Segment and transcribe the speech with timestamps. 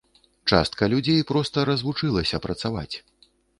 [0.51, 2.91] Частка людзей проста развучылася працаваць.